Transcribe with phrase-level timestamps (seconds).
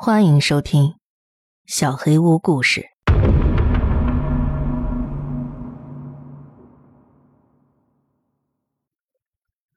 [0.00, 0.82] 欢迎收听
[1.66, 2.82] 《小黑屋故事》。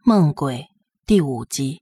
[0.04, 0.68] 梦鬼
[1.08, 1.82] 第五集。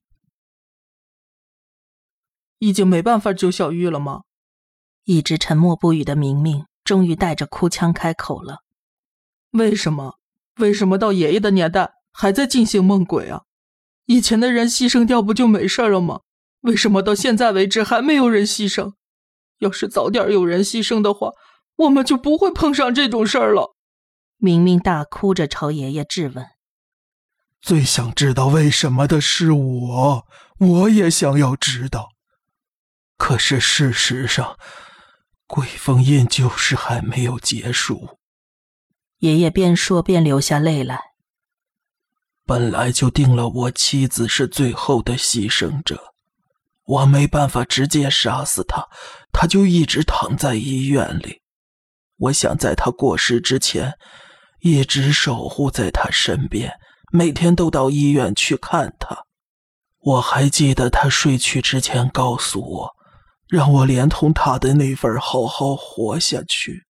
[2.59, 4.21] 已经没办法救小玉了吗？
[5.03, 8.59] 一直沉默不语的明明，终于带着哭腔开口了
[9.51, 10.15] ：“为什么？
[10.59, 13.41] 为什么到爷爷的年代还在进行梦鬼啊？
[14.05, 16.21] 以前的人牺牲掉不就没事了吗？”
[16.61, 18.93] 为什么到现在为止还没有人牺牲？
[19.59, 21.31] 要是早点有人牺牲的话，
[21.75, 23.75] 我们就不会碰上这种事儿了。
[24.37, 26.45] 明明大哭着朝爷爷质问
[27.61, 30.25] ：“最想知道为什么的是我，
[30.59, 32.09] 我也想要知道。
[33.17, 34.57] 可是事实上，
[35.45, 38.17] 鬼封印就是还没有结束。”
[39.19, 40.99] 爷爷边说边流下泪来。
[42.45, 46.13] 本来就定了，我妻子是最后的牺牲者。
[46.89, 48.87] 我没办法直接杀死他，
[49.31, 51.39] 他就一直躺在医院里。
[52.17, 53.93] 我想在他过世之前，
[54.61, 56.73] 一直守护在他身边，
[57.11, 59.15] 每天都到医院去看他。
[59.99, 62.89] 我还记得他睡去之前告诉我，
[63.47, 66.85] 让我连同他的那份好好活下去。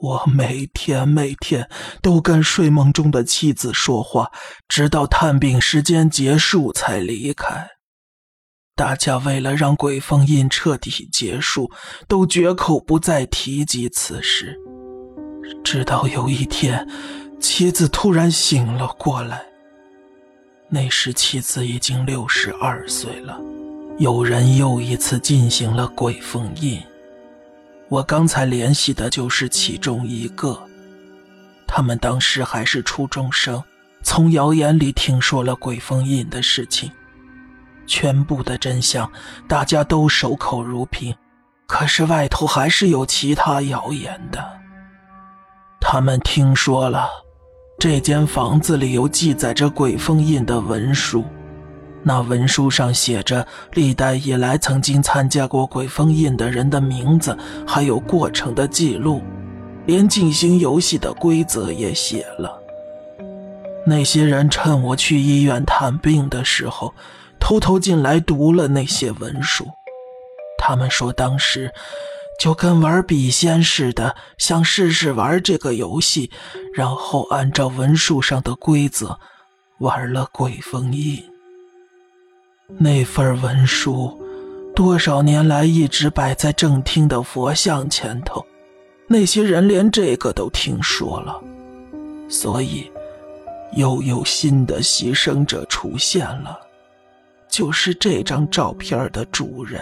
[0.00, 1.70] 我每天每天
[2.02, 4.32] 都跟睡梦中的妻子说话，
[4.66, 7.75] 直到探病时间结束才离开。
[8.76, 11.70] 大家为了让鬼封印彻底结束，
[12.06, 14.54] 都绝口不再提及此事。
[15.64, 16.86] 直到有一天，
[17.40, 19.46] 妻子突然醒了过来。
[20.68, 23.40] 那时妻子已经六十二岁了。
[23.98, 26.78] 有人又一次进行了鬼封印。
[27.88, 30.60] 我刚才联系的就是其中一个。
[31.66, 33.64] 他们当时还是初中生，
[34.02, 36.90] 从谣言里听说了鬼封印的事情。
[37.86, 39.10] 全部的真相，
[39.48, 41.14] 大家都守口如瓶。
[41.66, 44.38] 可是外头还是有其他谣言的。
[45.80, 47.08] 他们听说了，
[47.76, 51.24] 这间房子里有记载着鬼封印的文书，
[52.04, 59.22] 那文书上写着历代以来曾经参加过鬼封印的人的名字，还有过程的记录，
[59.86, 62.62] 连进行游戏的规则也写了。
[63.84, 66.94] 那些人趁我去医院探病的时候。
[67.38, 69.66] 偷偷进来读了那些文书，
[70.58, 71.72] 他们说当时
[72.40, 76.30] 就跟玩笔仙似的，想试试玩这个游戏，
[76.74, 79.18] 然后按照文书上的规则
[79.78, 81.24] 玩了鬼封印。
[82.78, 84.20] 那份文书
[84.74, 88.44] 多少年来一直摆在正厅的佛像前头，
[89.06, 91.40] 那些人连这个都听说了，
[92.28, 92.90] 所以
[93.74, 96.65] 又有新的牺牲者出现了。
[97.56, 99.80] 就是这张照片的主人。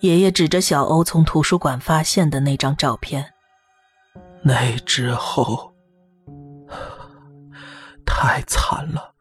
[0.00, 3.24] 爷爷指着小欧从图书馆发现的那张照片。
[4.42, 5.72] 那之后，
[8.04, 9.14] 太惨了。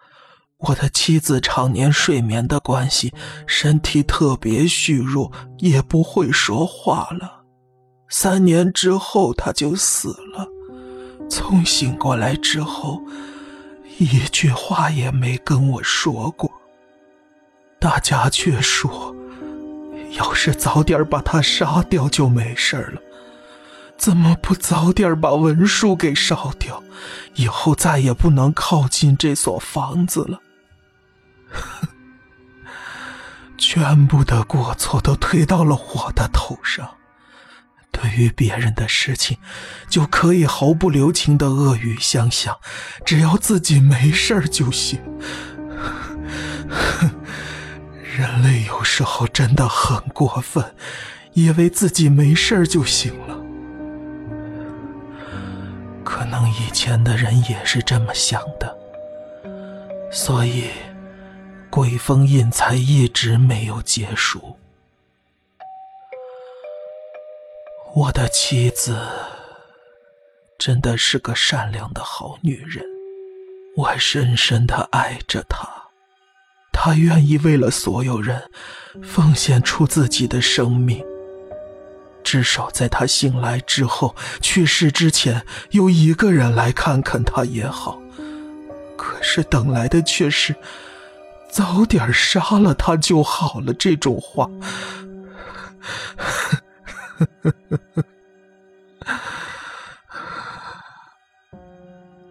[0.57, 3.13] 我的妻子常年睡眠的关系，
[3.47, 7.45] 身体特别虚弱，也不会说话了。
[8.09, 10.45] 三年之后，她就死了。
[11.29, 13.01] 从醒过来之后，
[13.97, 16.51] 一句话也没跟我说过。
[17.83, 19.13] 大家却说，
[20.11, 23.01] 要是早点把他杀掉就没事了。
[23.97, 26.81] 怎么不早点把文书给烧掉？
[27.35, 30.39] 以后再也不能靠近这所房子了。
[33.59, 36.89] 全部的过错都推到了我的头上。
[37.91, 39.38] 对于别人的事情，
[39.89, 42.57] 就可以毫不留情的恶语相向，
[43.05, 45.01] 只要自己没事就行。
[48.16, 50.75] 人类有时候真的很过分，
[51.34, 53.35] 以为自己没事就行了。
[56.03, 58.78] 可能以前的人也是这么想的，
[60.12, 60.69] 所以
[61.72, 64.59] 鬼封印才一直没有结束。
[67.96, 68.96] 我的妻子
[70.59, 72.85] 真的是个善良的好女人，
[73.76, 75.83] 我深深的爱着她。
[76.73, 78.41] 他愿意为了所有人
[79.02, 81.02] 奉献出自己的生命，
[82.23, 88.02] 至少在他醒来之后、去世之前，有一个人来看看他也好。
[88.97, 90.53] 可是等来的却是
[91.49, 94.49] 早点杀了他就好了这种话。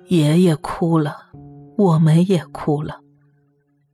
[0.08, 1.28] 爷爷哭了，
[1.76, 3.00] 我们也哭了。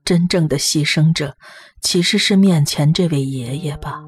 [0.09, 1.37] 真正的牺牲者
[1.83, 4.01] 其实是面前这位爷爷吧？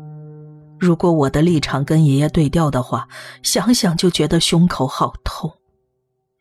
[0.79, 3.07] 如果我的立场跟爷爷对调的话，
[3.43, 5.53] 想想就觉得胸口好痛。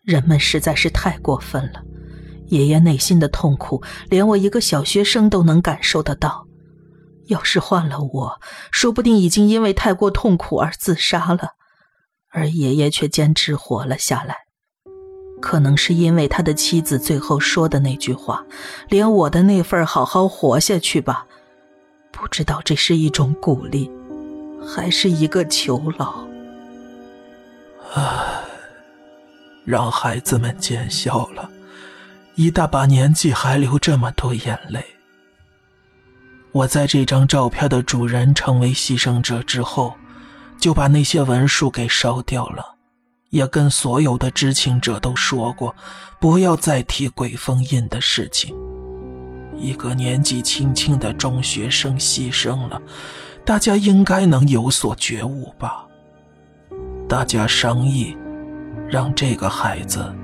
[0.02, 1.82] 人们实在是太过分了，
[2.46, 6.48] 爷爷内心的痛苦，连我一个小学生都能感受得到。
[7.28, 8.42] 要是换了我，
[8.72, 11.50] 说不定已经因为太过痛苦而自杀了，
[12.30, 14.38] 而爷爷却坚持活了下来。
[15.40, 18.44] 可能是因为他的妻子最后说的那句话，
[18.90, 21.26] 连我的那份好好活下去吧，
[22.12, 23.90] 不知道这是一种鼓励，
[24.66, 26.28] 还是一个囚牢。
[27.94, 28.42] 唉，
[29.66, 31.50] 让孩子们见笑了，
[32.36, 34.84] 一大把年纪还流这么多眼泪。
[36.52, 39.94] 我在这张照片的主人成为牺牲者之后，
[40.60, 42.76] 就把那些文书给烧掉了。
[43.30, 45.76] 也跟所有的知情者都说过，
[46.20, 48.56] 不要再提鬼封印的事情。
[49.56, 52.82] 一个年纪轻轻的中学生牺牲了，
[53.46, 55.86] 大家应该能有所觉悟吧？
[57.08, 58.18] 大家商议，
[58.88, 60.16] 让这个孩子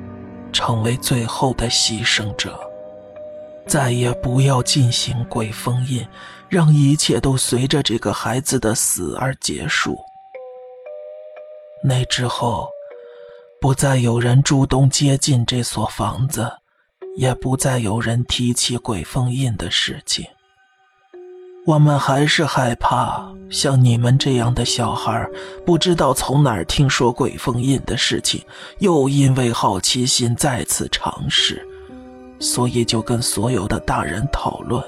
[0.52, 2.60] 成为最后的牺牲者，
[3.68, 6.08] 再也不要进行鬼封印，
[6.50, 10.00] 让一切都随着这个孩子的死而结束。
[11.84, 12.68] 那之后。
[13.62, 16.52] 不再有人主动接近这所房子，
[17.18, 20.26] 也不再有人提起鬼封印的事情。
[21.66, 25.28] 我们还是害怕像你们这样的小孩，
[25.66, 28.40] 不知道从哪儿听说鬼封印的事情，
[28.78, 31.68] 又因为好奇心再次尝试，
[32.40, 34.84] 所以就跟所有的大人讨论，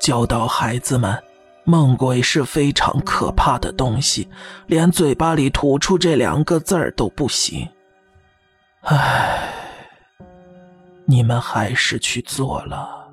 [0.00, 1.16] 教导孩子们，
[1.62, 4.26] 梦鬼是非常可怕的东西，
[4.66, 7.68] 连嘴巴里吐出这两个字儿都不行。
[8.82, 9.52] 唉，
[11.04, 13.12] 你们还是去做了，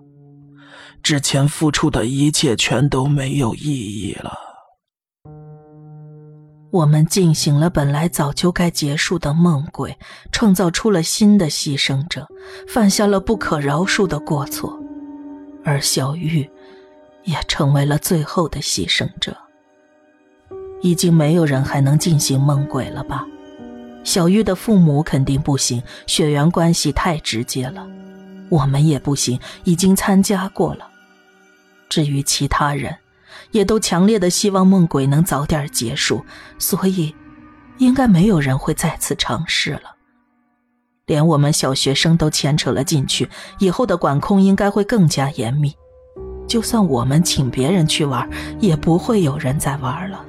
[1.04, 4.34] 之前付出的一切全都没有意义了。
[6.72, 9.98] 我们进行了本来早就该结束的梦鬼，
[10.32, 12.28] 创造出了新的牺牲者，
[12.68, 14.78] 犯下了不可饶恕的过错，
[15.64, 16.50] 而小玉
[17.24, 19.36] 也成为了最后的牺牲者。
[20.82, 23.26] 已经没有人还能进行梦鬼了吧？
[24.04, 27.86] 小玉的父母肯定不行，血缘关系太直接了。
[28.50, 30.88] 我们也不行，已经参加过了。
[31.90, 32.96] 至于其他人，
[33.52, 36.26] 也都强烈的希望梦鬼能早点结束，
[36.58, 37.14] 所以，
[37.78, 39.96] 应该没有人会再次尝试了。
[41.06, 43.30] 连我们小学生都牵扯了进去，
[43.60, 45.74] 以后的管控应该会更加严密。
[46.48, 48.30] 就算我们请别人去玩，
[48.60, 50.26] 也不会有人再玩了。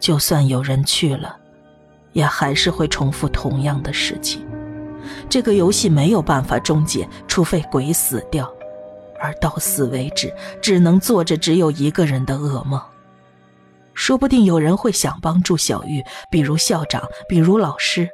[0.00, 1.36] 就算有人去了。
[2.16, 4.42] 也还是会重复同样的事情，
[5.28, 8.50] 这个游戏没有办法终结，除非鬼死掉，
[9.20, 12.80] 而到死为止，只能做着只有一个人的噩梦。
[13.92, 18.08] 说不定有人会想帮助小玉，比如校长，比如老师，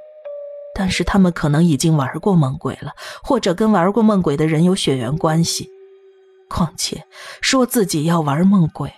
[0.74, 2.90] 但是他们可能已经玩过梦鬼了，
[3.22, 5.68] 或者跟玩过梦鬼的人有血缘关系。
[6.48, 7.04] 况且，
[7.40, 8.92] 说自己要玩梦鬼，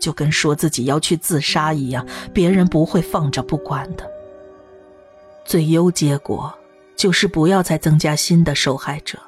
[0.00, 4.10] 就跟说自己要去自杀一样，别人不会放着不管的。
[5.48, 6.52] 最优结果
[6.94, 9.18] 就是不要再增加新的受害者。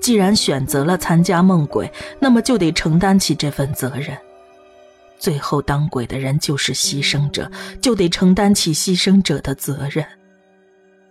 [0.00, 4.16] 既然选择了参加梦鬼，那么就得承担起这份责任。
[5.18, 7.50] 最后当鬼的人就是牺牲者，
[7.82, 10.02] 就得承担起牺牲者的责任。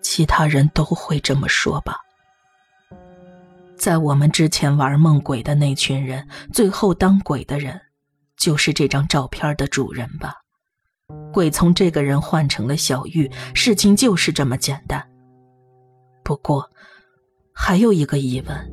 [0.02, 1.98] 其他人都会这么说吧？
[3.78, 7.80] 在我们之前玩梦鬼的那群人，最后当鬼的人，
[8.36, 10.43] 就是这张照片的主人吧？
[11.34, 15.06] 鬼从这个人换成了小玉，事情就是这么简单。
[16.24, 16.72] 不过，
[17.54, 18.72] 还有一个疑问：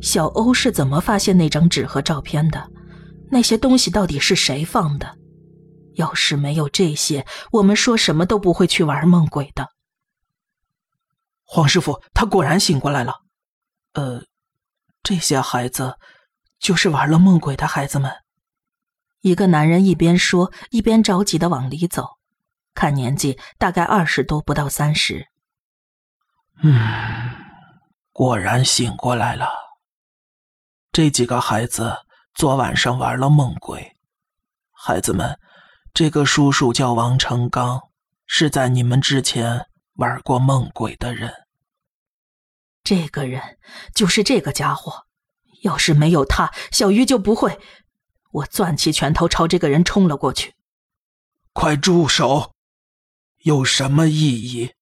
[0.00, 2.70] 小欧是怎么发现那张纸和照片的？
[3.30, 5.18] 那些东西到底是谁放的？
[5.96, 9.68] 要是没有这些，我们说什么都不会去玩梦鬼的。
[11.44, 13.16] 黄师傅，他果然醒过来了。
[13.92, 14.22] 呃，
[15.02, 15.98] 这些孩子，
[16.58, 18.10] 就是玩了梦鬼的孩子们。
[19.22, 22.18] 一个男人一边说，一边着急的往里走，
[22.74, 25.28] 看年纪大概二十多，不到三十。
[26.64, 27.30] 嗯，
[28.12, 29.48] 果然醒过来了。
[30.90, 31.98] 这几个孩子
[32.34, 33.96] 昨晚上玩了梦鬼。
[34.72, 35.38] 孩子们，
[35.94, 37.80] 这个叔叔叫王成刚，
[38.26, 41.32] 是在你们之前玩过梦鬼的人。
[42.82, 43.40] 这个人
[43.94, 45.06] 就是这个家伙，
[45.62, 47.60] 要是没有他，小鱼就不会。
[48.32, 50.54] 我攥起拳头朝这个人冲了过去。
[51.52, 52.52] 快住手！
[53.44, 54.72] 有什么意义？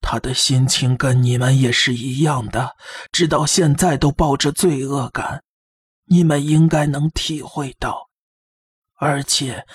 [0.00, 2.76] 他的心情跟你们也是一样的，
[3.12, 5.44] 直到现在都抱着罪恶感，
[6.06, 8.08] 你们应该能体会到，
[8.94, 9.66] 而且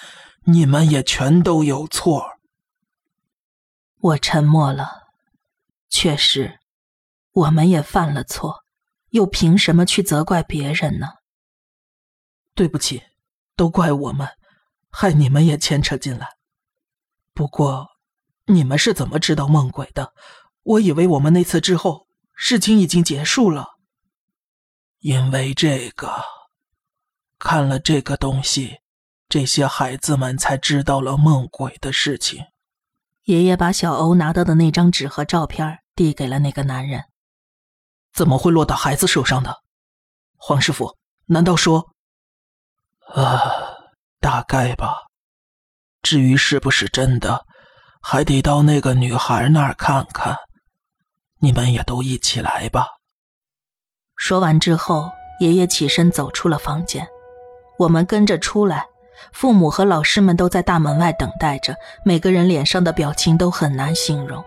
[0.46, 2.26] 你们也全都有错。
[4.00, 5.04] 我沉默了。
[5.90, 6.60] 确实，
[7.32, 8.64] 我们也犯了错，
[9.12, 11.08] 又凭什么去责怪别人呢？
[12.56, 13.04] 对不起，
[13.58, 14.30] 都怪我们，
[14.90, 16.38] 害你们也牵扯进来。
[17.34, 17.90] 不过，
[18.46, 20.14] 你们是怎么知道梦鬼的？
[20.64, 23.76] 我以为我们那次之后，事情已经结束了。
[25.00, 26.10] 因为这个，
[27.38, 28.80] 看了这个东西，
[29.28, 32.46] 这些孩子们才知道了梦鬼的事情。
[33.26, 37.04] 爷爷把小欧拿到的那张纸和照片递给了那个男人。
[38.14, 39.62] 怎么会落到孩子手上的？
[40.38, 41.95] 黄师傅，难道说……
[43.14, 43.42] 啊，
[44.20, 45.04] 大概吧。
[46.02, 47.46] 至于是不是真的，
[48.02, 50.36] 还得到那个女孩那儿看看。
[51.40, 52.88] 你们也都一起来吧。
[54.16, 57.08] 说完之后，爷爷起身走出了房间，
[57.78, 58.86] 我们跟着出来。
[59.32, 64.44] 父母和老师们都在大门外等待着，每个人脸上的表情都很难形容。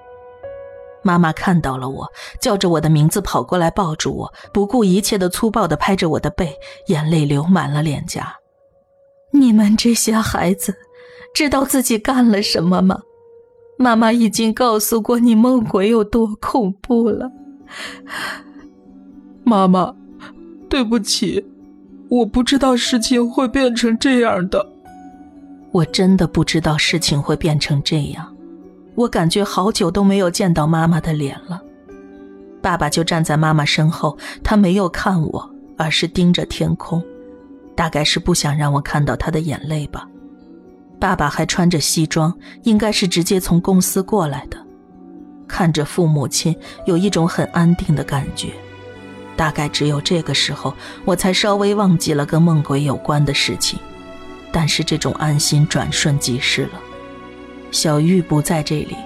[1.03, 2.07] 妈妈看到了我，
[2.41, 6.55] 叫着我的名字跑过来抱住我，不顾一切的粗暴的拍着我的背，
[6.87, 8.37] 眼泪流满了脸颊。
[9.31, 10.75] 你们这些孩子，
[11.35, 13.01] 知道自己干了什么吗？
[13.77, 17.31] 妈妈已经告诉过你梦鬼有多恐怖了。
[19.45, 19.95] 妈妈，
[20.69, 21.45] 对不起。
[22.09, 24.67] 我不知道事情会变成这样的，
[25.73, 28.35] 我真的不知道事情会变成这样。
[28.95, 31.61] 我感觉好久都没有见到妈妈的脸了。
[32.63, 37.05] 爸爸就站在妈妈身后，他没有看我，而是盯着天空，
[37.79, 40.05] 大概是不想让我看到他的眼泪吧。
[40.99, 44.59] 爸爸还穿着西装，应该是直接从公司过来的。
[45.47, 46.53] 看着父母亲，
[46.87, 48.49] 有一种很安定的感觉。
[49.37, 53.79] 大概只有这个时候，我才稍微忘记了跟梦鬼有关的事情，
[54.51, 56.81] 但是这种安心转瞬即逝了。
[57.71, 58.97] 小玉不在这里，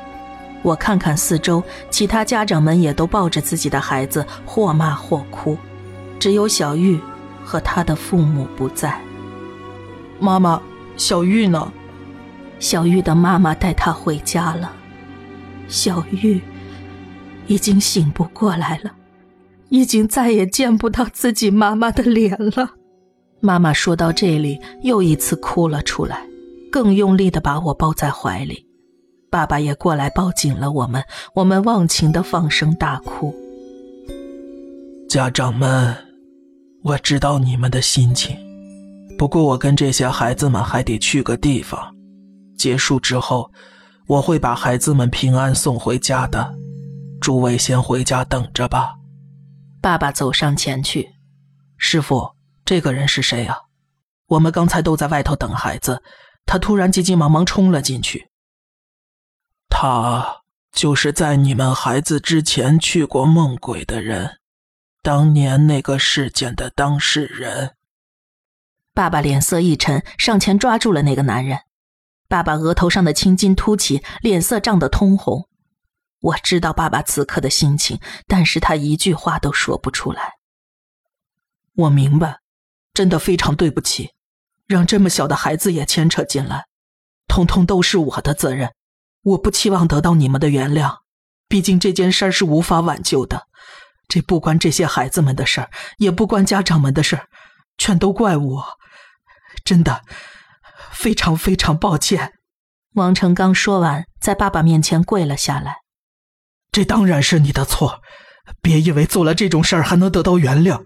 [0.63, 5.59] 我看看四周，其他家长们也都抱着自己的孩子，或骂或哭，
[6.19, 6.99] 只有小玉
[7.45, 9.01] 和他的父母不在。
[10.19, 10.61] 妈妈，
[10.97, 11.73] 小玉呢？
[12.59, 14.73] 小玉的妈妈带她回家了。
[15.69, 16.41] 小玉
[17.47, 18.93] 已经醒不过来了。
[19.69, 22.73] 已经再也见不到自己妈妈的脸了。
[23.41, 26.27] 妈妈说到这里，又一次哭了出来，
[26.71, 28.67] 更用力的把我抱在怀里。
[29.31, 31.03] 爸爸也过来抱紧了我们，
[31.35, 33.35] 我们忘情的放声大哭。
[35.09, 35.97] 家长们，
[36.85, 38.37] 我知道你们的心情，
[39.17, 41.95] 不过我跟这些孩子们还得去个地方。
[42.59, 43.51] 结束之后，
[44.09, 46.55] 我会把孩子们平安送回家的。
[47.21, 48.95] 诸位先回家等着吧。
[49.81, 51.11] 爸爸走上前去，
[51.77, 52.33] 师傅，
[52.65, 53.59] 这个人是谁啊？
[54.27, 56.03] 我们刚才都在外头等孩子，
[56.47, 58.29] 他突然急急忙忙冲了进去。
[59.69, 64.39] 他就是在你们孩子之前去过梦鬼的人，
[65.05, 67.75] 当年那个事件的当事人。
[68.95, 71.59] 爸爸脸色一沉，上前抓住了那个男人。
[72.29, 75.49] 爸爸额头上的青筋凸起，脸色涨得通红。
[76.21, 80.35] 我知道爸爸此刻的心情，但是他一句话都说不出来。
[81.75, 82.39] 我明白，
[82.95, 84.13] 真的非常对不起，
[84.69, 86.67] 让这么小的孩子也牵扯进来，
[87.27, 88.73] 通通都是我的责任。
[89.23, 90.99] 我不期望得到你们的原谅，
[91.49, 93.49] 毕竟这件事儿是无法挽救的。
[94.13, 97.29] 这不关这些孩子们的事儿，也不关家长们的事儿，
[97.79, 98.79] 全都怪我。
[99.65, 100.03] 真的，
[100.91, 102.35] 非常非常抱歉。
[102.93, 105.77] 王成刚说完，在爸爸面前跪了下来。
[106.71, 108.03] 这当然是你的错，
[108.61, 110.85] 别以为做了这种事儿还能得到原谅。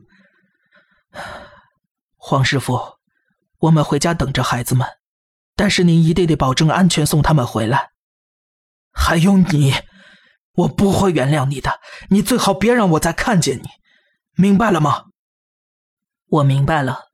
[2.15, 2.81] 黄师傅，
[3.59, 4.87] 我们回家等着孩子们，
[5.57, 7.91] 但是您一定得保证安全送他们回来。
[8.93, 9.75] 还有你，
[10.57, 13.69] 我不会原谅你的，你最好别让我再看见你，
[14.35, 15.07] 明白了吗？
[16.29, 17.13] 我明白了，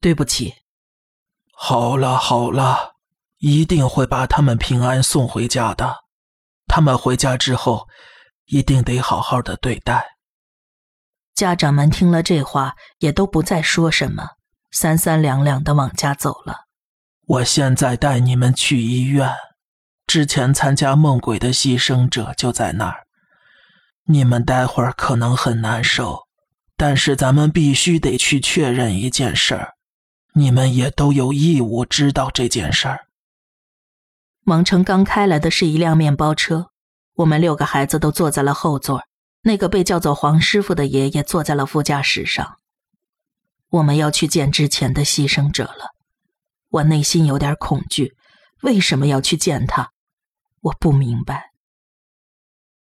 [0.00, 0.54] 对不起。
[1.52, 2.96] 好了好了，
[3.38, 6.04] 一定会把他们平安送回家的。
[6.66, 7.88] 他们回家之后。
[8.52, 10.16] 一定得好好的对待。
[11.36, 14.30] 家长们听了这话，也都不再说什么，
[14.72, 16.66] 三三两两的往家走了。
[17.28, 19.32] 我现在带你们去医院，
[20.10, 23.06] 之前参加梦鬼的牺牲者就在那儿。
[24.06, 26.26] 你们待会儿可能很难受，
[26.76, 29.74] 但是咱们必须得去确认一件事儿，
[30.34, 33.06] 你们也都有义务知道这件事儿。
[34.46, 36.70] 王成刚开来的是一辆面包车。
[37.18, 39.04] 我们六个孩子都坐在了后座，
[39.42, 42.56] 那个被叫做黄师傅的爷爷坐在了副驾驶上。
[43.68, 45.94] 我们要去见之前的牺牲者了，
[46.70, 48.16] 我内心有点恐惧。
[48.62, 49.92] 为什么要去见他？
[50.60, 51.52] 我不明白。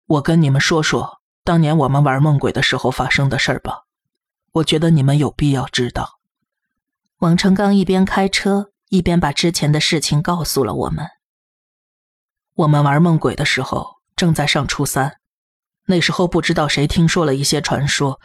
[0.05, 3.83] 我跟你们说说当年我们玩梦鬼的时候发生的事儿吧，
[4.51, 6.19] 我觉得你们有必要知道。
[7.17, 11.07] 王成刚一边开车一边把之前的事情告诉了我们。
[12.55, 13.93] 我们玩梦鬼的时候。
[14.15, 15.17] 正在上初三，
[15.87, 18.21] 那时候不知道谁听说了一些传说，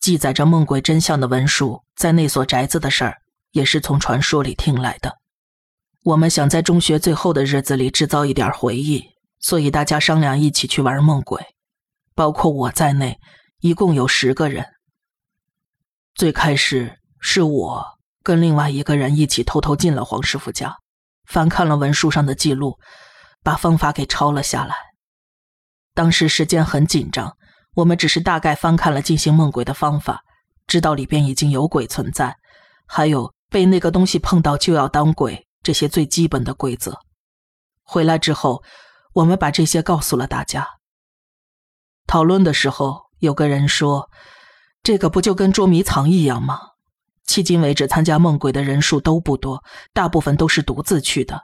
[0.00, 3.18] 记载着梦鬼真相的文书，在那所宅子的事儿
[3.50, 5.18] 也是从传说里听来的。
[6.06, 9.04] 我们想在中学最后的日子里制造一点回忆，
[9.40, 11.44] 所以大家商量一起去玩梦鬼，
[12.14, 13.18] 包括我在内，
[13.58, 14.64] 一共有十个人。
[16.14, 17.84] 最开始是我
[18.22, 20.76] 跟另外一个人一起偷偷进了黄师傅家，
[21.28, 22.78] 翻看了文书上的记录，
[23.42, 24.76] 把方法给抄了下来。
[25.92, 27.36] 当时时间很紧张，
[27.74, 30.22] 我们只是大概翻看了进行梦鬼的方法，
[30.68, 32.36] 知道里边已经有鬼存在，
[32.86, 37.00] 还有被那个东西碰到就要当鬼这些最基本的规则。
[37.82, 38.62] 回来之后，
[39.14, 40.64] 我们把这些告诉了大家。
[42.06, 44.08] 讨论的时候，有个人说
[44.84, 46.60] ：“这个不就跟捉迷藏一样吗？”
[47.26, 51.42] 迄今为止，参加梦鬼的人数都不多，大部分都是独自去的。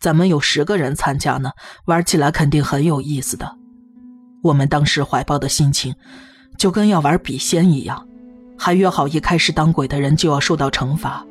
[0.00, 1.52] 咱们有十个人参加呢，
[1.84, 3.56] 玩起来肯定很有意思的。
[4.42, 5.94] 我们当时怀抱的心情，
[6.58, 8.08] 就跟要玩笔仙一样，
[8.58, 11.24] 还约好一开始当鬼的人就要受到惩罚。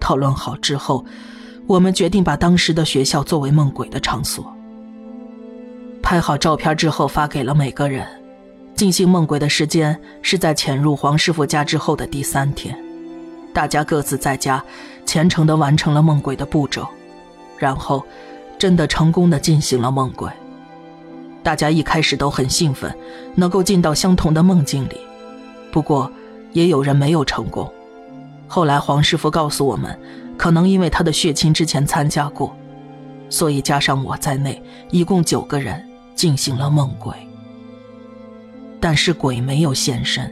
[0.00, 1.06] 讨论好之后，
[1.66, 4.54] 我们决定把当时的学校作为梦鬼的场所。
[6.02, 8.06] 拍好照片之后发给了每个人。
[8.74, 12.76] 进行梦鬼的时间是在潜入黄师傅家之后的第三天，
[13.52, 14.62] 大家各自在家
[15.06, 16.84] 虔诚地完成了梦鬼的步骤，
[17.56, 18.04] 然后
[18.58, 20.28] 真的成功地进行了梦鬼。
[21.40, 22.92] 大家一开始都很兴奋，
[23.36, 24.96] 能够进到相同的梦境里。
[25.70, 26.10] 不过，
[26.52, 27.72] 也有人没有成功。
[28.48, 29.96] 后来黄师傅告诉我们，
[30.44, 32.54] 可能因为他的血亲之前参加过，
[33.30, 35.82] 所以加上我在内，一共九个人
[36.14, 37.14] 进行了梦鬼。
[38.78, 40.30] 但是鬼没有现身。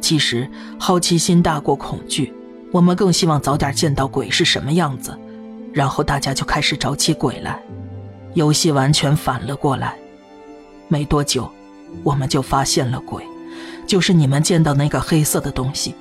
[0.00, 2.32] 其实好奇心大过恐惧，
[2.72, 5.14] 我们更希望早点见到鬼是什么样子，
[5.74, 7.60] 然后大家就开始找起鬼来。
[8.32, 9.94] 游戏完全反了过来。
[10.88, 11.52] 没多久，
[12.02, 13.22] 我们就发现了鬼，
[13.86, 15.94] 就是你们见到那个黑色的东西。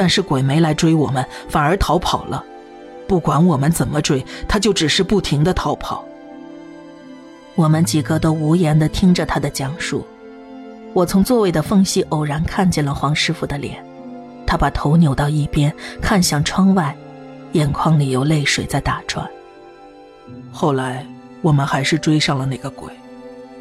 [0.00, 2.42] 但是鬼没来追我们，反而逃跑了。
[3.06, 6.02] 不管我们怎么追，他就只是不停的逃跑。
[7.54, 10.06] 我们几个都无言的听着他的讲述。
[10.94, 13.84] 我从座位的缝隙偶然看见了黄师傅的脸，
[14.46, 16.96] 他把头扭到一边，看向窗外，
[17.52, 19.28] 眼眶里有泪水在打转。
[20.50, 21.06] 后来
[21.42, 22.90] 我们还是追上了那个鬼。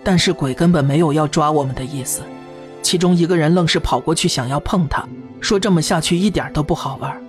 [0.05, 2.21] 但是鬼根本没有要抓我们的意思，
[2.89, 5.07] 其中一个人愣是跑过去想要碰他，
[5.39, 7.23] 说这么下去一点都不好玩。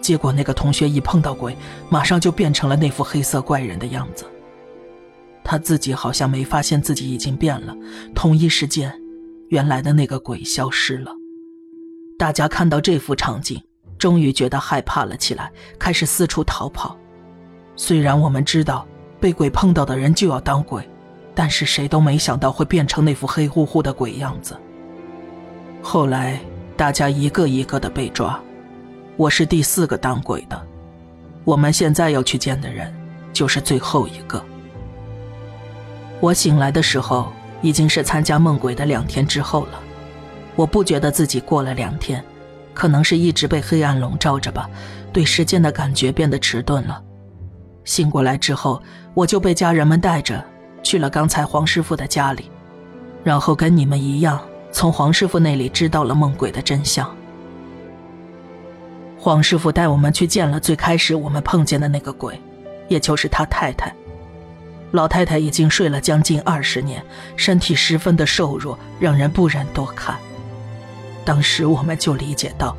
[0.00, 1.56] 结果那个同学一碰到鬼，
[1.88, 4.24] 马上就变成了那副黑色怪人的样子。
[5.42, 7.76] 他自己好像没发现自己已经变了，
[8.14, 8.96] 同一时间，
[9.48, 11.10] 原来的那个鬼消失了。
[12.16, 13.60] 大家看到这幅场景，
[13.98, 16.96] 终于觉得害怕了起来，开始四处逃跑。
[17.74, 18.86] 虽然我们知道
[19.18, 20.88] 被鬼碰到的人就要当鬼。
[21.36, 24.56] 但是谁都没想到会变成那副黑乎乎的鬼样子。
[25.86, 26.40] 后来
[26.78, 28.40] 大家一个一个的被抓，
[29.18, 30.60] 我是第四个当鬼的。
[31.44, 32.90] 我们现在要去见的人，
[33.34, 34.42] 就是最后一个。
[36.20, 39.78] 我醒来的时候已经是参加梦鬼的两天之后了。
[40.56, 42.24] 我不觉得自己过了两天，
[42.72, 44.68] 可能是一直被黑暗笼罩着吧，
[45.12, 47.00] 对时间的感觉变得迟钝了。
[47.84, 50.42] 醒过来之后，我就被家人们带着。
[50.82, 52.50] 去了刚才黄师傅的家里，
[53.22, 54.40] 然后跟你们一样，
[54.74, 57.08] 从黄师傅那里知道了梦鬼的真相。
[59.16, 62.38] 黄师傅带我们去见了最开始我们碰见的那个鬼，
[62.88, 63.94] 也就是他太太。
[64.90, 67.00] 老太太已经睡了将近二十年，
[67.36, 70.18] 身体十分的瘦弱，让人不忍多看。
[71.24, 72.76] 当时我们就理解到，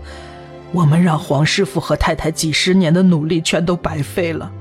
[0.73, 4.51] 我们让黄师傅和太太几十年的努力全都白费了，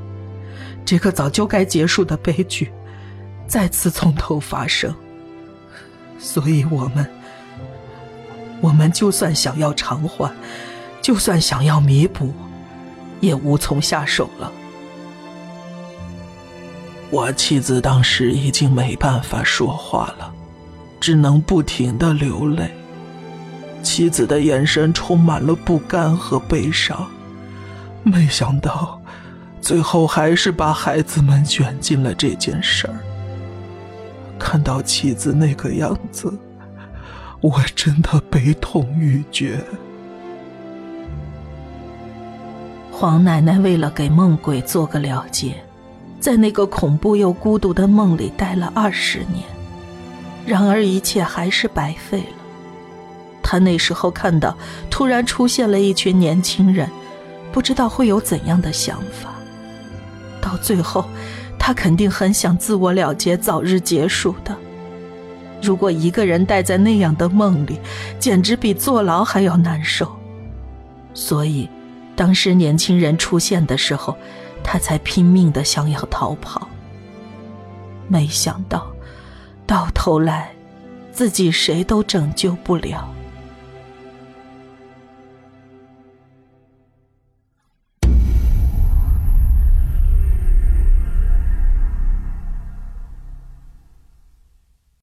[0.85, 2.73] 这个早就该结束的悲剧。
[3.49, 4.95] 再次从头发生，
[6.19, 7.07] 所以我们，
[8.65, 10.33] 我们就算想要偿还，
[11.03, 12.33] 就算想要弥补，
[13.21, 14.51] 也无从下手了。
[17.11, 20.33] 我妻子当时已经没办法说话了，
[20.99, 22.71] 只能不停的流泪。
[23.83, 27.07] 妻子的眼神充满了不甘和悲伤，
[28.03, 28.99] 没想到，
[29.61, 32.95] 最后还是把孩子们卷进了这件事儿。
[34.39, 36.33] 看到妻子那个样子，
[37.45, 39.63] 我真的悲痛欲绝。
[42.91, 45.63] 黄奶奶为了给梦鬼做个了结，
[46.19, 49.45] 在那个恐怖又孤独的梦里待了二十年，
[50.47, 52.37] 然而一切还是白费了。
[53.43, 54.57] 她那时候看到
[54.89, 56.89] 突然出现了一群年轻人，
[57.53, 59.35] 不知道会有怎样的想法。
[60.41, 61.05] 到最后，
[61.59, 64.57] 她肯定很想自我了结，早日结束的。
[65.63, 67.81] 如果一个人待在那样的梦里，
[68.19, 70.11] 简直比坐牢还要难受。
[71.13, 71.69] 所以。
[72.17, 74.17] 当时年轻人出现的时候，
[74.63, 76.69] 他才拼命的想要逃跑。
[78.07, 78.87] 没想到，
[79.67, 80.53] 到头来，
[81.11, 83.13] 自己谁都拯救不了。